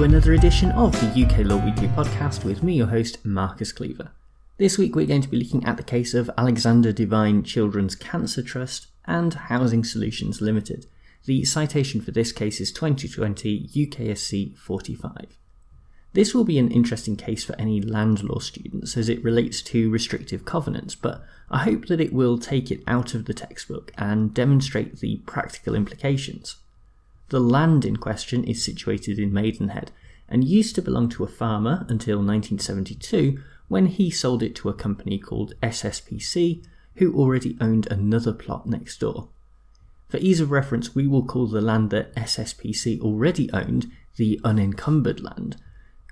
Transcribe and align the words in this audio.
edition 0.00 0.72
of 0.72 0.92
the 0.92 1.24
UK 1.24 1.44
Law 1.44 1.62
Weekly 1.62 1.88
podcast 1.88 2.42
with 2.42 2.62
me, 2.62 2.72
your 2.72 2.86
host, 2.86 3.22
Marcus 3.22 3.70
Cleaver. 3.70 4.12
This 4.56 4.78
week 4.78 4.96
we're 4.96 5.06
going 5.06 5.20
to 5.20 5.28
be 5.28 5.36
looking 5.36 5.62
at 5.66 5.76
the 5.76 5.82
case 5.82 6.14
of 6.14 6.30
Alexander 6.38 6.90
Devine 6.90 7.42
Children's 7.42 7.96
Cancer 7.96 8.42
Trust 8.42 8.86
and 9.04 9.34
Housing 9.34 9.84
Solutions 9.84 10.40
Limited. 10.40 10.86
The 11.26 11.44
citation 11.44 12.00
for 12.00 12.12
this 12.12 12.32
case 12.32 12.62
is 12.62 12.72
2020 12.72 13.68
UKSC 13.68 14.56
45. 14.56 15.36
This 16.14 16.34
will 16.34 16.44
be 16.44 16.58
an 16.58 16.70
interesting 16.70 17.16
case 17.16 17.44
for 17.44 17.54
any 17.60 17.82
land 17.82 18.24
law 18.24 18.38
students 18.38 18.96
as 18.96 19.10
it 19.10 19.22
relates 19.22 19.60
to 19.64 19.90
restrictive 19.90 20.46
covenants, 20.46 20.94
but 20.94 21.22
I 21.50 21.64
hope 21.64 21.88
that 21.88 22.00
it 22.00 22.14
will 22.14 22.38
take 22.38 22.70
it 22.70 22.82
out 22.86 23.14
of 23.14 23.26
the 23.26 23.34
textbook 23.34 23.92
and 23.98 24.32
demonstrate 24.32 25.00
the 25.00 25.18
practical 25.26 25.74
implications. 25.74 26.56
The 27.30 27.40
land 27.40 27.84
in 27.84 27.96
question 27.96 28.42
is 28.42 28.64
situated 28.64 29.18
in 29.18 29.32
Maidenhead 29.32 29.92
and 30.28 30.42
used 30.44 30.74
to 30.74 30.82
belong 30.82 31.08
to 31.10 31.24
a 31.24 31.28
farmer 31.28 31.86
until 31.88 32.18
1972 32.18 33.40
when 33.68 33.86
he 33.86 34.10
sold 34.10 34.42
it 34.42 34.56
to 34.56 34.68
a 34.68 34.74
company 34.74 35.16
called 35.16 35.54
SSPC, 35.62 36.64
who 36.96 37.14
already 37.14 37.56
owned 37.60 37.86
another 37.86 38.32
plot 38.32 38.66
next 38.66 38.98
door. 38.98 39.28
For 40.08 40.16
ease 40.16 40.40
of 40.40 40.50
reference, 40.50 40.92
we 40.92 41.06
will 41.06 41.24
call 41.24 41.46
the 41.46 41.60
land 41.60 41.90
that 41.90 42.14
SSPC 42.16 43.00
already 43.00 43.48
owned 43.52 43.90
the 44.16 44.40
unencumbered 44.42 45.20
land, 45.20 45.56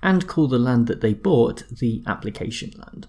and 0.01 0.25
call 0.25 0.47
the 0.47 0.57
land 0.57 0.87
that 0.87 1.01
they 1.01 1.13
bought 1.13 1.67
the 1.67 2.01
application 2.07 2.71
land. 2.77 3.07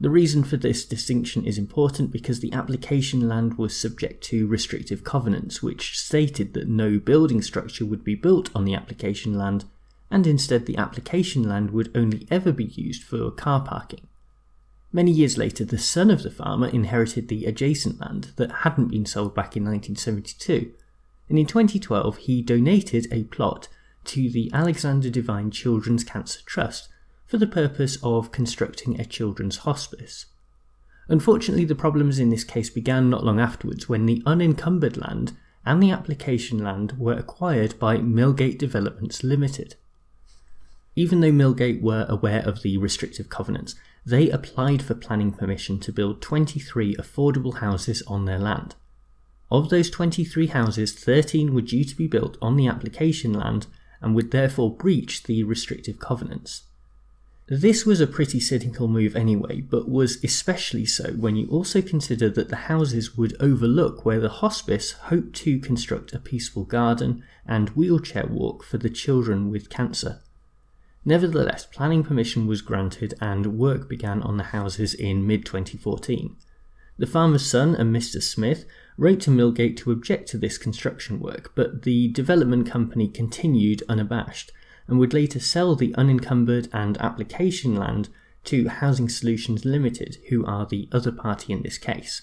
The 0.00 0.10
reason 0.10 0.44
for 0.44 0.56
this 0.56 0.84
distinction 0.84 1.44
is 1.44 1.58
important 1.58 2.12
because 2.12 2.38
the 2.38 2.52
application 2.52 3.28
land 3.28 3.58
was 3.58 3.76
subject 3.76 4.22
to 4.24 4.46
restrictive 4.46 5.02
covenants, 5.02 5.60
which 5.60 5.98
stated 5.98 6.54
that 6.54 6.68
no 6.68 7.00
building 7.00 7.42
structure 7.42 7.84
would 7.84 8.04
be 8.04 8.14
built 8.14 8.48
on 8.54 8.64
the 8.64 8.74
application 8.74 9.36
land, 9.36 9.64
and 10.08 10.24
instead 10.24 10.66
the 10.66 10.76
application 10.76 11.42
land 11.42 11.72
would 11.72 11.90
only 11.96 12.28
ever 12.30 12.52
be 12.52 12.66
used 12.66 13.02
for 13.02 13.30
car 13.32 13.60
parking. 13.60 14.06
Many 14.92 15.10
years 15.10 15.36
later, 15.36 15.64
the 15.64 15.78
son 15.78 16.10
of 16.10 16.22
the 16.22 16.30
farmer 16.30 16.68
inherited 16.68 17.26
the 17.26 17.44
adjacent 17.44 18.00
land 18.00 18.32
that 18.36 18.62
hadn't 18.62 18.88
been 18.88 19.04
sold 19.04 19.34
back 19.34 19.56
in 19.56 19.64
1972, 19.64 20.72
and 21.28 21.38
in 21.38 21.46
2012 21.46 22.18
he 22.18 22.40
donated 22.40 23.08
a 23.10 23.24
plot 23.24 23.66
to 24.04 24.30
the 24.30 24.48
Alexander 24.54 25.10
Devine 25.10 25.50
Children's 25.50 26.04
Cancer 26.04 26.40
Trust 26.46 26.88
for 27.28 27.36
the 27.36 27.46
purpose 27.46 27.98
of 28.02 28.32
constructing 28.32 28.98
a 28.98 29.04
children's 29.04 29.58
hospice. 29.58 30.26
Unfortunately, 31.08 31.64
the 31.64 31.74
problems 31.74 32.18
in 32.18 32.30
this 32.30 32.42
case 32.42 32.70
began 32.70 33.08
not 33.08 33.24
long 33.24 33.38
afterwards 33.38 33.88
when 33.88 34.06
the 34.06 34.22
unencumbered 34.26 34.96
land 34.96 35.36
and 35.64 35.82
the 35.82 35.90
application 35.90 36.58
land 36.58 36.98
were 36.98 37.12
acquired 37.12 37.78
by 37.78 37.98
Millgate 37.98 38.58
Developments 38.58 39.22
Limited. 39.22 39.76
Even 40.96 41.20
though 41.20 41.30
Millgate 41.30 41.82
were 41.82 42.06
aware 42.08 42.40
of 42.40 42.62
the 42.62 42.78
restrictive 42.78 43.28
covenants, 43.28 43.74
they 44.04 44.30
applied 44.30 44.82
for 44.82 44.94
planning 44.94 45.30
permission 45.30 45.78
to 45.80 45.92
build 45.92 46.22
23 46.22 46.96
affordable 46.96 47.58
houses 47.58 48.02
on 48.06 48.24
their 48.24 48.38
land. 48.38 48.74
Of 49.50 49.68
those 49.68 49.90
23 49.90 50.48
houses, 50.48 50.92
13 50.92 51.54
were 51.54 51.60
due 51.60 51.84
to 51.84 51.96
be 51.96 52.06
built 52.06 52.38
on 52.40 52.56
the 52.56 52.66
application 52.66 53.34
land 53.34 53.66
and 54.00 54.14
would 54.14 54.30
therefore 54.30 54.74
breach 54.74 55.24
the 55.24 55.42
restrictive 55.44 55.98
covenants. 55.98 56.62
This 57.50 57.86
was 57.86 57.98
a 58.02 58.06
pretty 58.06 58.40
cynical 58.40 58.88
move 58.88 59.16
anyway, 59.16 59.62
but 59.62 59.88
was 59.88 60.22
especially 60.22 60.84
so 60.84 61.12
when 61.12 61.34
you 61.34 61.48
also 61.48 61.80
consider 61.80 62.28
that 62.28 62.50
the 62.50 62.68
houses 62.68 63.16
would 63.16 63.34
overlook 63.40 64.04
where 64.04 64.20
the 64.20 64.28
hospice 64.28 64.92
hoped 64.92 65.34
to 65.36 65.58
construct 65.58 66.12
a 66.12 66.18
peaceful 66.18 66.64
garden 66.64 67.24
and 67.46 67.70
wheelchair 67.70 68.26
walk 68.26 68.62
for 68.62 68.76
the 68.76 68.90
children 68.90 69.50
with 69.50 69.70
cancer. 69.70 70.20
Nevertheless, 71.06 71.64
planning 71.64 72.04
permission 72.04 72.46
was 72.46 72.60
granted 72.60 73.14
and 73.18 73.58
work 73.58 73.88
began 73.88 74.20
on 74.20 74.36
the 74.36 74.52
houses 74.52 74.92
in 74.92 75.26
mid 75.26 75.46
2014. 75.46 76.36
The 76.98 77.06
farmer's 77.06 77.46
son 77.46 77.74
and 77.74 77.96
Mr. 77.96 78.22
Smith 78.22 78.66
wrote 78.98 79.20
to 79.20 79.30
Millgate 79.30 79.78
to 79.78 79.92
object 79.92 80.28
to 80.28 80.36
this 80.36 80.58
construction 80.58 81.18
work, 81.18 81.52
but 81.54 81.84
the 81.84 82.08
development 82.08 82.68
company 82.70 83.08
continued 83.08 83.82
unabashed 83.88 84.52
and 84.88 84.98
would 84.98 85.14
later 85.14 85.38
sell 85.38 85.76
the 85.76 85.94
unencumbered 85.94 86.68
and 86.72 86.96
application 86.98 87.76
land 87.76 88.08
to 88.44 88.68
Housing 88.68 89.08
Solutions 89.08 89.64
Limited, 89.64 90.16
who 90.30 90.44
are 90.46 90.66
the 90.66 90.88
other 90.90 91.12
party 91.12 91.52
in 91.52 91.62
this 91.62 91.78
case. 91.78 92.22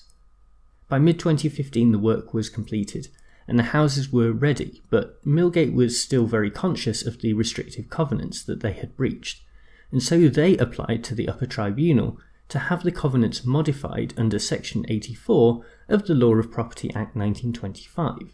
By 0.89 0.99
mid 0.99 1.19
2015, 1.19 1.91
the 1.91 1.99
work 1.99 2.33
was 2.33 2.49
completed 2.49 3.07
and 3.47 3.59
the 3.59 3.63
houses 3.63 4.11
were 4.11 4.31
ready, 4.31 4.81
but 4.89 5.23
Millgate 5.25 5.73
was 5.73 6.01
still 6.01 6.25
very 6.25 6.49
conscious 6.49 7.05
of 7.05 7.21
the 7.21 7.33
restrictive 7.33 7.89
covenants 7.89 8.43
that 8.43 8.61
they 8.61 8.73
had 8.73 8.95
breached, 8.95 9.43
and 9.91 10.01
so 10.01 10.27
they 10.27 10.57
applied 10.57 11.03
to 11.03 11.15
the 11.15 11.29
upper 11.29 11.45
tribunal 11.45 12.19
to 12.49 12.59
have 12.59 12.83
the 12.83 12.91
covenants 12.91 13.45
modified 13.45 14.13
under 14.17 14.39
Section 14.39 14.85
84 14.89 15.63
of 15.89 16.07
the 16.07 16.15
Law 16.15 16.35
of 16.35 16.51
Property 16.51 16.89
Act 16.89 17.15
1925. 17.15 18.33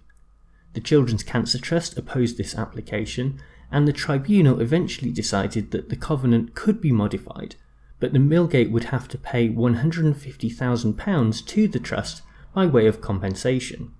The 0.74 0.82
Children's 0.82 1.24
Cancer 1.24 1.60
Trust 1.60 1.98
opposed 1.98 2.38
this 2.38 2.56
application, 2.56 3.42
and 3.72 3.88
the 3.88 3.94
tribunal 3.94 4.60
eventually 4.60 5.12
decided 5.12 5.72
that 5.72 5.90
the 5.90 5.96
covenant 5.96 6.54
could 6.56 6.82
be 6.82 6.92
modified, 6.92 7.56
but 8.00 8.14
the 8.14 8.20
Millgate 8.20 8.72
would 8.72 8.86
have 8.86 9.08
to 9.08 9.18
pay 9.18 9.48
£150,000 9.50 11.46
to 11.48 11.68
the 11.68 11.80
trust 11.80 12.22
by 12.54 12.66
way 12.66 12.86
of 12.88 13.00
compensation. 13.02 13.94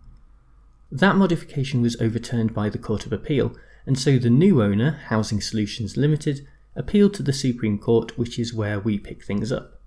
That 0.92 1.16
modification 1.16 1.82
was 1.82 2.00
overturned 2.02 2.54
by 2.54 2.70
the 2.70 2.78
Court 2.78 3.06
of 3.06 3.14
Appeal, 3.14 3.56
and 3.86 3.98
so 3.98 4.18
the 4.18 4.30
new 4.30 4.62
owner, 4.62 5.00
Housing 5.08 5.40
Solutions 5.40 5.96
Limited, 5.96 6.46
appealed 6.76 7.14
to 7.14 7.24
the 7.24 7.32
Supreme 7.34 7.78
Court, 7.78 8.18
which 8.18 8.38
is 8.38 8.54
where 8.54 8.80
we 8.80 8.98
pick 8.98 9.24
things 9.24 9.52
up. 9.52 9.80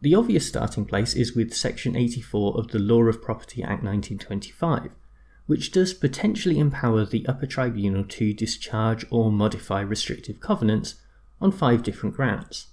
The 0.00 0.14
obvious 0.14 0.46
starting 0.46 0.84
place 0.84 1.14
is 1.14 1.34
with 1.34 1.54
Section 1.54 1.96
84 1.96 2.58
of 2.58 2.68
the 2.68 2.78
Law 2.78 3.02
of 3.04 3.22
Property 3.22 3.62
Act 3.62 3.82
1925, 3.82 4.90
which 5.48 5.72
does 5.72 5.94
potentially 5.94 6.58
empower 6.58 7.06
the 7.06 7.26
upper 7.26 7.46
tribunal 7.46 8.04
to 8.04 8.34
discharge 8.34 9.06
or 9.10 9.32
modify 9.32 9.80
restrictive 9.80 10.38
covenants 10.40 10.96
on 11.40 11.50
five 11.50 11.82
different 11.82 12.14
grounds. 12.14 12.66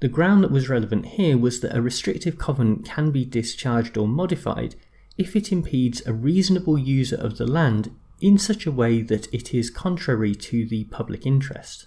The 0.00 0.08
ground 0.08 0.42
that 0.42 0.50
was 0.50 0.68
relevant 0.68 1.06
here 1.06 1.38
was 1.38 1.60
that 1.60 1.74
a 1.74 1.80
restrictive 1.80 2.36
covenant 2.36 2.84
can 2.84 3.12
be 3.12 3.24
discharged 3.24 3.96
or 3.96 4.08
modified 4.08 4.74
if 5.16 5.36
it 5.36 5.52
impedes 5.52 6.04
a 6.04 6.12
reasonable 6.12 6.76
user 6.76 7.16
of 7.16 7.38
the 7.38 7.46
land 7.46 7.94
in 8.20 8.38
such 8.38 8.66
a 8.66 8.72
way 8.72 9.00
that 9.00 9.32
it 9.32 9.54
is 9.54 9.70
contrary 9.70 10.34
to 10.34 10.66
the 10.66 10.82
public 10.84 11.24
interest. 11.24 11.86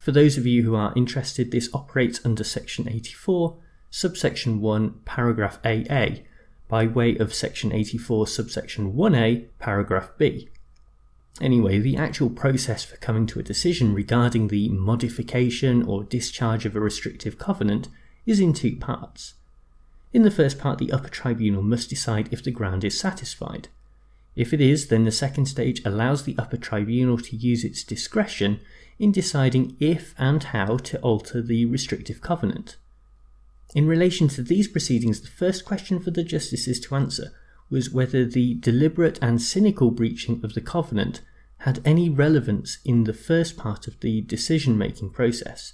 For 0.00 0.10
those 0.10 0.36
of 0.36 0.44
you 0.44 0.64
who 0.64 0.74
are 0.74 0.92
interested, 0.96 1.52
this 1.52 1.70
operates 1.72 2.20
under 2.24 2.42
Section 2.42 2.88
84, 2.88 3.58
subsection 3.90 4.60
1, 4.60 5.02
paragraph 5.04 5.60
AA, 5.64 6.24
by 6.68 6.86
way 6.86 7.16
of 7.16 7.34
section 7.34 7.72
84, 7.72 8.26
subsection 8.26 8.92
1a, 8.92 9.46
paragraph 9.58 10.10
b. 10.18 10.48
Anyway, 11.40 11.78
the 11.78 11.96
actual 11.96 12.30
process 12.30 12.84
for 12.84 12.96
coming 12.96 13.26
to 13.26 13.40
a 13.40 13.42
decision 13.42 13.92
regarding 13.92 14.48
the 14.48 14.68
modification 14.68 15.82
or 15.82 16.04
discharge 16.04 16.64
of 16.64 16.76
a 16.76 16.80
restrictive 16.80 17.38
covenant 17.38 17.88
is 18.24 18.40
in 18.40 18.52
two 18.52 18.76
parts. 18.76 19.34
In 20.12 20.22
the 20.22 20.30
first 20.30 20.58
part, 20.58 20.78
the 20.78 20.92
upper 20.92 21.08
tribunal 21.08 21.62
must 21.62 21.90
decide 21.90 22.28
if 22.30 22.42
the 22.42 22.52
ground 22.52 22.84
is 22.84 22.98
satisfied. 22.98 23.68
If 24.36 24.52
it 24.52 24.60
is, 24.60 24.86
then 24.86 25.04
the 25.04 25.12
second 25.12 25.46
stage 25.46 25.82
allows 25.84 26.22
the 26.22 26.36
upper 26.38 26.56
tribunal 26.56 27.18
to 27.18 27.36
use 27.36 27.64
its 27.64 27.82
discretion 27.82 28.60
in 28.98 29.10
deciding 29.10 29.76
if 29.80 30.14
and 30.16 30.42
how 30.42 30.76
to 30.78 31.00
alter 31.00 31.42
the 31.42 31.66
restrictive 31.66 32.20
covenant. 32.20 32.76
In 33.74 33.88
relation 33.88 34.28
to 34.28 34.42
these 34.42 34.68
proceedings, 34.68 35.20
the 35.20 35.26
first 35.26 35.64
question 35.64 35.98
for 35.98 36.12
the 36.12 36.22
justices 36.22 36.78
to 36.80 36.94
answer 36.94 37.32
was 37.68 37.90
whether 37.90 38.24
the 38.24 38.54
deliberate 38.54 39.18
and 39.20 39.42
cynical 39.42 39.90
breaching 39.90 40.40
of 40.44 40.54
the 40.54 40.60
covenant 40.60 41.22
had 41.58 41.80
any 41.84 42.08
relevance 42.08 42.78
in 42.84 43.02
the 43.02 43.12
first 43.12 43.56
part 43.56 43.88
of 43.88 43.98
the 43.98 44.20
decision 44.20 44.78
making 44.78 45.10
process. 45.10 45.72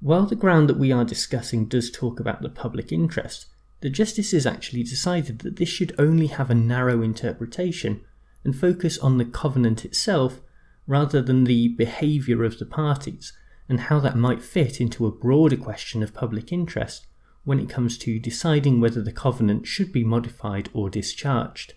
While 0.00 0.26
the 0.26 0.36
ground 0.36 0.68
that 0.68 0.78
we 0.78 0.92
are 0.92 1.04
discussing 1.04 1.64
does 1.64 1.90
talk 1.90 2.20
about 2.20 2.42
the 2.42 2.48
public 2.48 2.92
interest, 2.92 3.46
the 3.80 3.90
justices 3.90 4.46
actually 4.46 4.84
decided 4.84 5.40
that 5.40 5.56
this 5.56 5.68
should 5.68 5.94
only 5.98 6.28
have 6.28 6.50
a 6.50 6.54
narrow 6.54 7.02
interpretation 7.02 8.02
and 8.44 8.56
focus 8.56 8.98
on 8.98 9.18
the 9.18 9.24
covenant 9.24 9.84
itself 9.84 10.40
rather 10.86 11.20
than 11.22 11.44
the 11.44 11.68
behaviour 11.68 12.44
of 12.44 12.58
the 12.58 12.66
parties 12.66 13.32
and 13.68 13.80
how 13.80 13.98
that 14.00 14.16
might 14.16 14.42
fit 14.42 14.80
into 14.80 15.06
a 15.06 15.12
broader 15.12 15.56
question 15.56 16.02
of 16.02 16.14
public 16.14 16.52
interest 16.52 17.06
when 17.44 17.60
it 17.60 17.68
comes 17.68 17.98
to 17.98 18.18
deciding 18.18 18.80
whether 18.80 19.02
the 19.02 19.12
covenant 19.12 19.66
should 19.66 19.92
be 19.92 20.04
modified 20.04 20.68
or 20.72 20.90
discharged. 20.90 21.74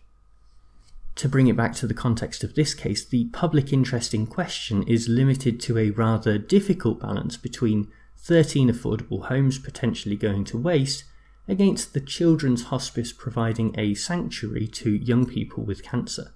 To 1.15 1.27
bring 1.27 1.47
it 1.47 1.57
back 1.57 1.73
to 1.75 1.87
the 1.87 1.93
context 1.93 2.43
of 2.43 2.55
this 2.55 2.73
case, 2.73 3.03
the 3.03 3.25
public 3.25 3.73
interest 3.73 4.13
in 4.13 4.27
question 4.27 4.83
is 4.83 5.09
limited 5.09 5.59
to 5.61 5.77
a 5.77 5.89
rather 5.89 6.37
difficult 6.37 6.99
balance 6.99 7.37
between 7.37 7.87
13 8.17 8.69
affordable 8.69 9.25
homes 9.25 9.57
potentially 9.57 10.15
going 10.15 10.43
to 10.45 10.57
waste 10.57 11.05
against 11.47 11.93
the 11.93 12.01
Children's 12.01 12.65
Hospice 12.65 13.13
providing 13.13 13.73
a 13.79 13.93
sanctuary 13.93 14.67
to 14.67 14.91
young 14.91 15.25
people 15.25 15.63
with 15.63 15.83
cancer. 15.83 16.33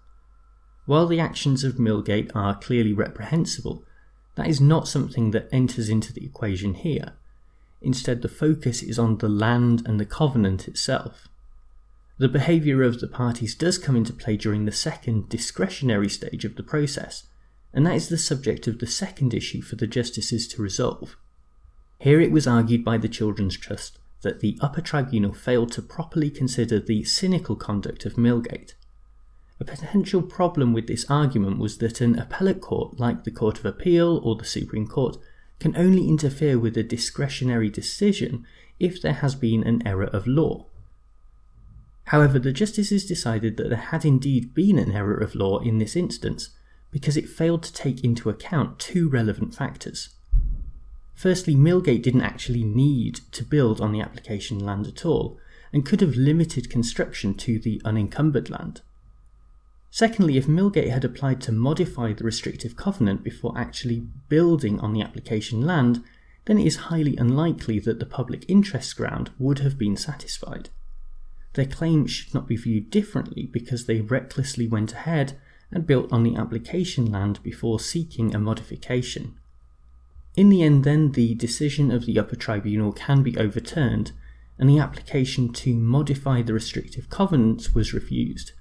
While 0.85 1.05
the 1.05 1.19
actions 1.19 1.63
of 1.63 1.75
Millgate 1.75 2.31
are 2.33 2.57
clearly 2.57 2.93
reprehensible, 2.93 3.83
That 4.35 4.47
is 4.47 4.61
not 4.61 4.87
something 4.87 5.31
that 5.31 5.49
enters 5.51 5.89
into 5.89 6.13
the 6.13 6.25
equation 6.25 6.73
here. 6.73 7.13
Instead, 7.81 8.21
the 8.21 8.29
focus 8.29 8.81
is 8.83 8.99
on 8.99 9.17
the 9.17 9.29
land 9.29 9.83
and 9.85 9.99
the 9.99 10.05
covenant 10.05 10.67
itself. 10.67 11.27
The 12.17 12.29
behaviour 12.29 12.83
of 12.83 12.99
the 12.99 13.07
parties 13.07 13.55
does 13.55 13.77
come 13.77 13.95
into 13.95 14.13
play 14.13 14.37
during 14.37 14.65
the 14.65 14.71
second 14.71 15.27
discretionary 15.29 16.09
stage 16.09 16.45
of 16.45 16.55
the 16.55 16.63
process, 16.63 17.23
and 17.73 17.85
that 17.85 17.95
is 17.95 18.09
the 18.09 18.17
subject 18.17 18.67
of 18.67 18.79
the 18.79 18.87
second 18.87 19.33
issue 19.33 19.61
for 19.61 19.75
the 19.75 19.87
justices 19.87 20.47
to 20.49 20.61
resolve. 20.61 21.17
Here 21.97 22.21
it 22.21 22.31
was 22.31 22.47
argued 22.47 22.85
by 22.85 22.97
the 22.97 23.09
Children's 23.09 23.57
Trust 23.57 23.97
that 24.21 24.39
the 24.39 24.57
upper 24.61 24.81
tribunal 24.81 25.33
failed 25.33 25.71
to 25.71 25.81
properly 25.81 26.29
consider 26.29 26.79
the 26.79 27.03
cynical 27.03 27.55
conduct 27.55 28.05
of 28.05 28.13
Millgate. 28.13 28.73
A 29.61 29.63
potential 29.63 30.23
problem 30.23 30.73
with 30.73 30.87
this 30.87 31.05
argument 31.07 31.59
was 31.59 31.77
that 31.77 32.01
an 32.01 32.17
appellate 32.17 32.61
court, 32.61 32.99
like 32.99 33.25
the 33.25 33.29
Court 33.29 33.59
of 33.59 33.65
Appeal 33.65 34.19
or 34.23 34.35
the 34.35 34.43
Supreme 34.43 34.87
Court, 34.87 35.17
can 35.59 35.77
only 35.77 36.07
interfere 36.07 36.57
with 36.57 36.75
a 36.77 36.81
discretionary 36.81 37.69
decision 37.69 38.43
if 38.79 38.99
there 38.99 39.13
has 39.13 39.35
been 39.35 39.63
an 39.63 39.85
error 39.85 40.07
of 40.07 40.25
law. 40.25 40.65
However, 42.05 42.39
the 42.39 42.51
justices 42.51 43.05
decided 43.05 43.57
that 43.57 43.69
there 43.69 43.77
had 43.77 44.03
indeed 44.03 44.55
been 44.55 44.79
an 44.79 44.93
error 44.93 45.15
of 45.17 45.35
law 45.35 45.59
in 45.59 45.77
this 45.77 45.95
instance 45.95 46.49
because 46.89 47.15
it 47.15 47.29
failed 47.29 47.61
to 47.61 47.71
take 47.71 48.03
into 48.03 48.31
account 48.31 48.79
two 48.79 49.09
relevant 49.09 49.53
factors. 49.53 50.09
Firstly, 51.13 51.53
Millgate 51.53 52.01
didn't 52.01 52.23
actually 52.23 52.63
need 52.63 53.19
to 53.31 53.43
build 53.43 53.79
on 53.79 53.91
the 53.91 54.01
application 54.01 54.57
land 54.57 54.87
at 54.87 55.05
all, 55.05 55.37
and 55.71 55.85
could 55.85 56.01
have 56.01 56.15
limited 56.15 56.71
construction 56.71 57.35
to 57.35 57.59
the 57.59 57.79
unencumbered 57.85 58.49
land. 58.49 58.81
Secondly, 59.93 60.37
if 60.37 60.47
Millgate 60.47 60.89
had 60.89 61.03
applied 61.03 61.41
to 61.41 61.51
modify 61.51 62.13
the 62.13 62.23
restrictive 62.23 62.77
covenant 62.77 63.23
before 63.23 63.57
actually 63.57 64.07
building 64.29 64.79
on 64.79 64.93
the 64.93 65.01
application 65.01 65.61
land, 65.61 66.01
then 66.45 66.57
it 66.57 66.65
is 66.65 66.87
highly 66.87 67.17
unlikely 67.17 67.77
that 67.79 67.99
the 67.99 68.05
public 68.05 68.45
interest 68.47 68.95
ground 68.95 69.31
would 69.37 69.59
have 69.59 69.77
been 69.77 69.97
satisfied. 69.97 70.69
Their 71.53 71.65
claim 71.65 72.07
should 72.07 72.33
not 72.33 72.47
be 72.47 72.55
viewed 72.55 72.89
differently 72.89 73.49
because 73.51 73.85
they 73.85 73.99
recklessly 73.99 74.65
went 74.65 74.93
ahead 74.93 75.37
and 75.69 75.85
built 75.85 76.11
on 76.11 76.23
the 76.23 76.37
application 76.37 77.11
land 77.11 77.43
before 77.43 77.79
seeking 77.79 78.33
a 78.33 78.39
modification. 78.39 79.37
In 80.37 80.47
the 80.47 80.63
end, 80.63 80.85
then, 80.85 81.11
the 81.11 81.35
decision 81.35 81.91
of 81.91 82.05
the 82.05 82.17
upper 82.17 82.37
tribunal 82.37 82.93
can 82.93 83.21
be 83.23 83.37
overturned, 83.37 84.13
and 84.57 84.69
the 84.69 84.79
application 84.79 85.51
to 85.51 85.73
modify 85.73 86.41
the 86.41 86.53
restrictive 86.53 87.09
covenants 87.09 87.75
was 87.75 87.93
refused. 87.93 88.53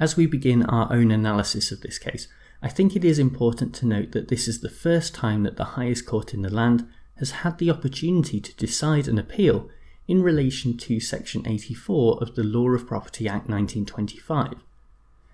As 0.00 0.16
we 0.16 0.24
begin 0.24 0.62
our 0.62 0.90
own 0.90 1.10
analysis 1.10 1.70
of 1.70 1.82
this 1.82 1.98
case, 1.98 2.26
I 2.62 2.70
think 2.70 2.96
it 2.96 3.04
is 3.04 3.18
important 3.18 3.74
to 3.74 3.86
note 3.86 4.12
that 4.12 4.28
this 4.28 4.48
is 4.48 4.60
the 4.60 4.70
first 4.70 5.14
time 5.14 5.42
that 5.42 5.58
the 5.58 5.76
highest 5.76 6.06
court 6.06 6.32
in 6.32 6.40
the 6.40 6.48
land 6.48 6.88
has 7.18 7.42
had 7.42 7.58
the 7.58 7.70
opportunity 7.70 8.40
to 8.40 8.56
decide 8.56 9.08
an 9.08 9.18
appeal 9.18 9.68
in 10.08 10.22
relation 10.22 10.78
to 10.78 11.00
Section 11.00 11.46
84 11.46 12.18
of 12.22 12.34
the 12.34 12.42
Law 12.42 12.70
of 12.70 12.86
Property 12.86 13.28
Act 13.28 13.50
1925. 13.50 14.54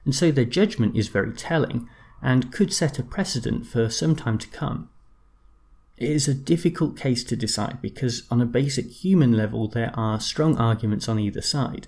And 0.05 0.13
so 0.13 0.33
their 0.33 0.45
judgment 0.45 0.97
is 0.97 1.07
very 1.07 1.33
telling 1.33 1.89
and 2.21 2.53
could 2.53 2.73
set 2.73 2.99
a 2.99 3.05
precedent 3.05 3.69
for 3.69 3.89
some 3.89 4.17
time 4.17 4.39
to 4.39 4.49
come. 4.49 4.91
It 5.97 6.11
is 6.11 6.27
a 6.27 6.35
difficult 6.35 6.97
case 6.97 7.23
to 7.25 7.37
decide 7.37 7.81
because, 7.81 8.25
on 8.33 8.43
a 8.43 8.47
basic 8.47 8.91
human 8.91 9.33
level, 9.33 9.69
there 9.69 9.93
are 9.95 10.19
strong 10.19 10.57
arguments 10.57 11.09
on 11.09 11.21
either 11.21 11.41
side. 11.41 11.87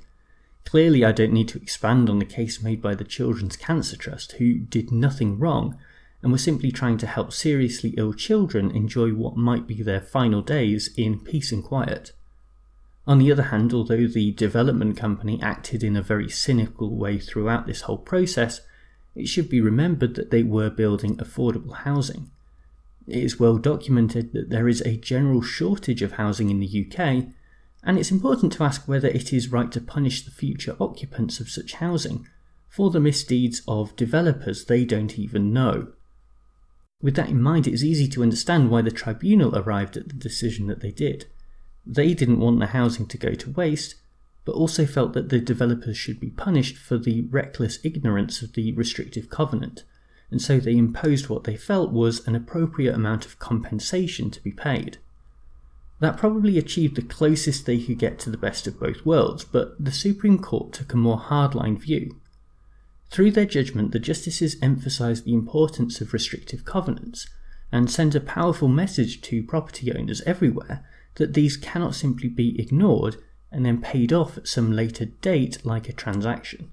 Clearly, 0.69 1.03
I 1.03 1.13
don't 1.13 1.33
need 1.33 1.49
to 1.49 1.63
expand 1.63 2.11
on 2.11 2.19
the 2.19 2.27
case 2.27 2.63
made 2.63 2.83
by 2.83 2.95
the 2.95 3.03
Children's 3.03 3.57
Cancer 3.57 3.97
Trust, 3.97 4.33
who 4.33 4.59
did 4.59 4.93
nothing 4.93 5.39
wrong 5.39 5.79
and 6.23 6.31
were 6.31 6.37
simply 6.37 6.71
trying 6.71 6.99
to 6.99 7.07
help 7.07 7.33
seriously 7.33 7.95
ill 7.97 8.13
children 8.13 8.71
enjoy 8.73 9.15
what 9.15 9.35
might 9.35 9.67
be 9.67 9.83
their 9.83 10.03
final 10.03 10.43
days 10.43 10.91
in 10.95 11.21
peace 11.21 11.53
and 11.53 11.65
quiet. 11.65 12.13
On 13.07 13.19
the 13.19 13.33
other 13.33 13.45
hand, 13.45 13.73
although 13.73 14.07
the 14.07 14.33
development 14.33 14.99
company 14.99 15.41
acted 15.41 15.83
in 15.83 15.97
a 15.97 16.03
very 16.03 16.29
cynical 16.29 16.95
way 16.95 17.19
throughout 17.19 17.67
this 17.67 17.83
whole 17.83 17.97
process, 17.97 18.61
it 19.15 19.27
should 19.27 19.49
be 19.49 19.63
remembered 19.63 20.17
that 20.17 20.31
they 20.31 20.43
were 20.43 20.69
building 20.69 21.17
affordable 21.17 21.77
housing. 21.77 22.31
It 23.07 23.25
is 23.25 23.41
well 23.41 23.57
documented 23.57 24.35
that 24.35 24.51
there 24.51 24.69
is 24.69 24.83
a 24.83 24.99
general 24.99 25.41
shortage 25.41 26.03
of 26.03 26.13
housing 26.13 26.51
in 26.51 26.61
the 26.61 26.87
UK, 26.87 27.33
and 27.89 27.99
it's 27.99 28.13
important 28.13 28.53
to 28.53 28.63
ask 28.63 28.87
whether 28.87 29.09
it 29.09 29.33
is 29.33 29.51
right 29.51 29.73
to 29.73 29.81
punish 29.81 30.25
the 30.25 30.31
future 30.31 30.77
occupants 30.79 31.41
of 31.41 31.51
such 31.51 31.73
housing 31.73 32.29
for 32.69 32.91
the 32.91 33.01
misdeeds 33.01 33.63
of 33.67 33.97
developers 33.97 34.65
they 34.67 34.85
don't 34.85 35.19
even 35.19 35.53
know. 35.53 35.89
With 37.03 37.17
that 37.17 37.31
in 37.31 37.43
mind, 37.43 37.67
it 37.67 37.73
is 37.73 37.85
easy 37.85 38.07
to 38.09 38.23
understand 38.23 38.71
why 38.71 38.83
the 38.83 38.91
tribunal 38.93 39.57
arrived 39.57 39.97
at 39.97 40.09
the 40.09 40.15
decision 40.15 40.69
that 40.69 40.81
they 40.81 40.93
did. 40.93 41.27
They 41.85 42.15
didn't 42.15 42.41
want 42.41 42.61
the 42.61 42.67
housing 42.67 43.07
to 43.07 43.19
go 43.19 43.35
to 43.35 43.51
waste, 43.51 43.97
but 44.45 44.55
also 44.55 44.87
felt 44.87 45.15
that 45.15 45.31
the 45.31 45.41
developers 45.41 45.97
should 45.97 46.21
be 46.21 46.31
punished 46.31 46.77
for 46.77 46.99
the 46.99 47.23
reckless 47.23 47.79
ignorance 47.83 48.43
of 48.43 48.53
the 48.53 48.73
restrictive 48.73 49.31
covenant 49.31 49.83
and 50.31 50.43
so 50.43 50.59
they 50.59 50.77
imposed 50.77 51.29
what 51.29 51.45
they 51.45 51.57
felt 51.57 51.93
was 51.93 52.27
an 52.27 52.35
appropriate 52.35 52.95
amount 52.95 53.25
of 53.25 53.39
compensation 53.39 54.31
to 54.31 54.43
be 54.43 54.53
paid. 54.53 54.99
That 56.01 56.17
probably 56.17 56.59
achieved 56.59 56.97
the 56.97 57.03
closest 57.03 57.67
they 57.67 57.79
could 57.81 57.99
get 57.99 58.19
to 58.21 58.31
the 58.31 58.37
best 58.37 58.67
of 58.67 58.79
both 58.79 59.05
worlds, 59.05 59.45
but 59.45 59.83
the 59.83 59.91
Supreme 59.91 60.39
Court 60.39 60.73
took 60.73 60.93
a 60.93 60.97
more 60.97 61.19
hardline 61.19 61.79
view. 61.79 62.21
Through 63.11 63.33
their 63.33 63.47
judgment, 63.47 63.93
the 63.93 63.99
justices 63.99 64.57
emphasised 64.63 65.25
the 65.25 65.35
importance 65.35 66.01
of 66.01 66.13
restrictive 66.13 66.65
covenants 66.65 67.29
and 67.73 67.91
sent 67.91 68.15
a 68.15 68.21
powerful 68.21 68.69
message 68.69 69.21
to 69.23 69.43
property 69.43 69.93
owners 69.93 70.21
everywhere 70.23 70.85
that 71.17 71.35
these 71.35 71.57
cannot 71.57 71.95
simply 71.95 72.29
be 72.29 72.61
ignored 72.61 73.17
and 73.51 73.65
then 73.65 73.81
paid 73.81 74.13
off 74.13 74.39
at 74.39 74.47
some 74.47 74.71
later 74.73 75.07
date 75.07 75.65
like 75.65 75.89
a 75.89 75.93
transaction. 75.93 76.71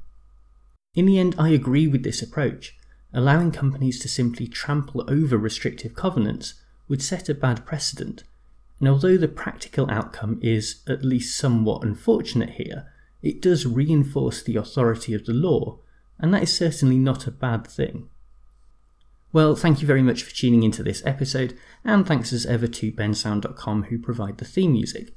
In 0.94 1.06
the 1.06 1.20
end, 1.20 1.36
I 1.38 1.50
agree 1.50 1.88
with 1.88 2.04
this 2.04 2.22
approach, 2.22 2.78
allowing 3.14 3.52
companies 3.52 4.00
to 4.02 4.08
simply 4.08 4.48
trample 4.48 5.04
over 5.08 5.38
restrictive 5.38 5.96
covenants 5.96 6.56
would 6.88 7.02
set 7.02 7.28
a 7.28 7.34
bad 7.34 7.66
precedent. 7.66 8.24
And 8.80 8.90
although 8.90 9.18
the 9.18 9.28
practical 9.28 9.90
outcome 9.90 10.40
is 10.42 10.82
at 10.88 11.06
least 11.06 11.38
somewhat 11.38 11.84
unfortunate 11.84 12.52
here, 12.52 12.92
it 13.22 13.42
does 13.42 13.66
reinforce 13.66 14.44
the 14.44 14.58
authority 14.58 15.14
of 15.14 15.26
the 15.26 15.34
law, 15.34 15.80
and 16.20 16.34
that 16.34 16.44
is 16.44 16.56
certainly 16.56 16.98
not 16.98 17.28
a 17.28 17.32
bad 17.32 17.66
thing. 17.66 18.10
Well, 19.34 19.56
thank 19.56 19.82
you 19.82 19.88
very 19.88 20.02
much 20.02 20.24
for 20.24 20.34
tuning 20.34 20.64
into 20.64 20.84
this 20.84 21.04
episode, 21.06 21.58
and 21.84 22.06
thanks 22.06 22.32
as 22.32 22.46
ever 22.46 22.68
to 22.68 22.92
bensound.com 22.92 23.84
who 23.84 23.98
provide 23.98 24.38
the 24.38 24.46
theme 24.46 24.74
music. 24.74 25.14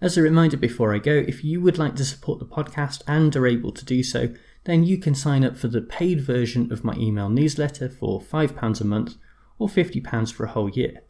As 0.00 0.16
a 0.16 0.22
reminder 0.22 0.56
before 0.56 0.92
I 0.92 0.98
go, 0.98 1.12
if 1.12 1.44
you 1.44 1.60
would 1.60 1.78
like 1.78 1.94
to 1.96 2.04
support 2.04 2.40
the 2.40 2.44
podcast 2.44 3.02
and 3.06 3.36
are 3.36 3.46
able 3.46 3.70
to 3.70 3.84
do 3.84 4.02
so, 4.02 4.34
then 4.64 4.82
you 4.82 4.98
can 4.98 5.14
sign 5.14 5.44
up 5.44 5.56
for 5.56 5.68
the 5.68 5.80
paid 5.80 6.20
version 6.20 6.72
of 6.72 6.82
my 6.82 6.94
email 6.94 7.28
newsletter 7.28 7.88
for 7.88 8.20
£5 8.20 8.80
a 8.80 8.84
month 8.84 9.14
or 9.58 9.68
£50 9.68 10.32
for 10.32 10.44
a 10.44 10.50
whole 10.50 10.70
year. 10.70 11.02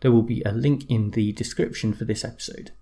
There 0.00 0.12
will 0.12 0.22
be 0.22 0.42
a 0.42 0.52
link 0.52 0.88
in 0.90 1.10
the 1.10 1.32
description 1.32 1.92
for 1.92 2.04
this 2.04 2.24
episode. 2.24 2.72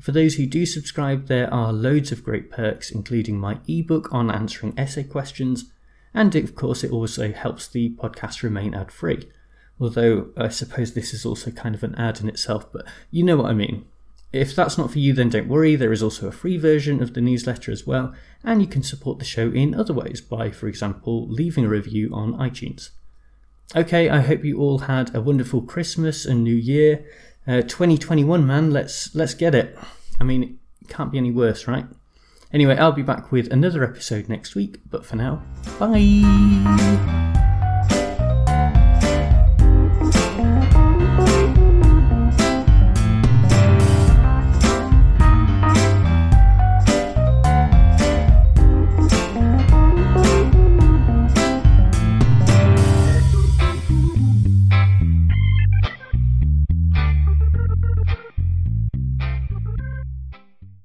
For 0.00 0.12
those 0.12 0.36
who 0.36 0.46
do 0.46 0.64
subscribe, 0.64 1.26
there 1.26 1.52
are 1.52 1.72
loads 1.72 2.12
of 2.12 2.22
great 2.22 2.50
perks, 2.50 2.90
including 2.90 3.38
my 3.38 3.58
ebook 3.66 4.12
on 4.12 4.30
answering 4.30 4.74
essay 4.78 5.02
questions, 5.04 5.72
and 6.14 6.34
of 6.34 6.54
course, 6.54 6.84
it 6.84 6.92
also 6.92 7.32
helps 7.32 7.68
the 7.68 7.90
podcast 7.90 8.42
remain 8.42 8.74
ad 8.74 8.92
free. 8.92 9.28
Although 9.80 10.28
I 10.36 10.48
suppose 10.48 10.94
this 10.94 11.12
is 11.14 11.24
also 11.24 11.50
kind 11.50 11.74
of 11.74 11.82
an 11.82 11.94
ad 11.96 12.20
in 12.20 12.28
itself, 12.28 12.72
but 12.72 12.86
you 13.10 13.24
know 13.24 13.36
what 13.36 13.50
I 13.50 13.54
mean. 13.54 13.86
If 14.32 14.54
that's 14.54 14.76
not 14.76 14.90
for 14.90 14.98
you, 14.98 15.14
then 15.14 15.30
don't 15.30 15.48
worry, 15.48 15.74
there 15.74 15.92
is 15.92 16.02
also 16.02 16.28
a 16.28 16.32
free 16.32 16.58
version 16.58 17.02
of 17.02 17.14
the 17.14 17.20
newsletter 17.20 17.72
as 17.72 17.86
well, 17.86 18.14
and 18.44 18.60
you 18.60 18.68
can 18.68 18.82
support 18.82 19.18
the 19.18 19.24
show 19.24 19.50
in 19.50 19.74
other 19.74 19.94
ways 19.94 20.20
by, 20.20 20.50
for 20.50 20.68
example, 20.68 21.26
leaving 21.28 21.64
a 21.64 21.68
review 21.68 22.10
on 22.12 22.34
iTunes. 22.34 22.90
Okay, 23.76 24.08
I 24.08 24.20
hope 24.20 24.44
you 24.44 24.58
all 24.58 24.78
had 24.78 25.14
a 25.14 25.20
wonderful 25.20 25.60
Christmas 25.60 26.24
and 26.24 26.42
New 26.42 26.54
Year. 26.54 27.04
Uh, 27.46 27.60
2021, 27.60 28.46
man, 28.46 28.70
let's 28.70 29.14
let's 29.14 29.34
get 29.34 29.54
it. 29.54 29.76
I 30.18 30.24
mean, 30.24 30.58
it 30.80 30.88
can't 30.88 31.12
be 31.12 31.18
any 31.18 31.30
worse, 31.30 31.68
right? 31.68 31.84
Anyway, 32.50 32.78
I'll 32.78 32.92
be 32.92 33.02
back 33.02 33.30
with 33.30 33.52
another 33.52 33.84
episode 33.84 34.26
next 34.26 34.54
week, 34.54 34.80
but 34.88 35.04
for 35.04 35.16
now, 35.16 35.42
bye. 35.78 37.44